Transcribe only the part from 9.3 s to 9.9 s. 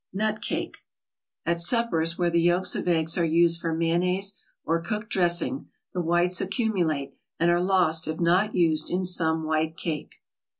white